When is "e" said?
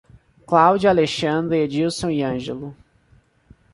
2.09-2.23